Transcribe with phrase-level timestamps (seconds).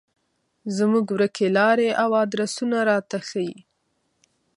[0.77, 3.55] زموږ ورکې لارې او ادرسونه راته ښيي.